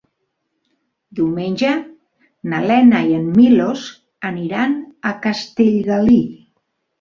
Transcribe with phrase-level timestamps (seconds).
[1.17, 1.73] Diumenge
[2.53, 3.85] na Lena i en Milos
[4.47, 4.75] iran
[5.11, 6.19] a Castellgalí.